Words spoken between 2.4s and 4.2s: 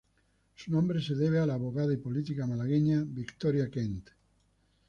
malagueña Victoria Kent.